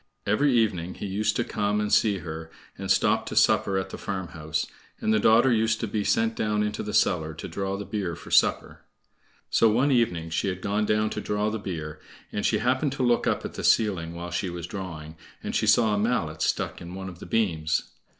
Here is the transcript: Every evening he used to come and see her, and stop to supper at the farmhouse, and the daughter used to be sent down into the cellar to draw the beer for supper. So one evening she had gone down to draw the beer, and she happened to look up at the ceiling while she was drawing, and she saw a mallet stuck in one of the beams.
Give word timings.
Every 0.25 0.51
evening 0.51 0.95
he 0.95 1.05
used 1.05 1.35
to 1.35 1.43
come 1.43 1.79
and 1.79 1.93
see 1.93 2.17
her, 2.25 2.49
and 2.75 2.89
stop 2.89 3.27
to 3.27 3.35
supper 3.35 3.77
at 3.77 3.91
the 3.91 3.99
farmhouse, 3.99 4.65
and 4.99 5.13
the 5.13 5.19
daughter 5.19 5.51
used 5.53 5.79
to 5.81 5.87
be 5.87 6.03
sent 6.03 6.33
down 6.35 6.63
into 6.63 6.81
the 6.81 6.91
cellar 6.91 7.35
to 7.35 7.47
draw 7.47 7.77
the 7.77 7.85
beer 7.85 8.15
for 8.15 8.31
supper. 8.31 8.81
So 9.51 9.69
one 9.69 9.91
evening 9.91 10.31
she 10.31 10.47
had 10.47 10.59
gone 10.61 10.87
down 10.87 11.11
to 11.11 11.21
draw 11.21 11.51
the 11.51 11.59
beer, 11.59 11.99
and 12.31 12.43
she 12.43 12.57
happened 12.57 12.93
to 12.93 13.03
look 13.03 13.27
up 13.27 13.45
at 13.45 13.53
the 13.53 13.63
ceiling 13.63 14.15
while 14.15 14.31
she 14.31 14.49
was 14.49 14.65
drawing, 14.65 15.17
and 15.43 15.55
she 15.55 15.67
saw 15.67 15.93
a 15.93 15.99
mallet 15.99 16.41
stuck 16.41 16.81
in 16.81 16.95
one 16.95 17.07
of 17.07 17.19
the 17.19 17.27
beams. 17.27 17.91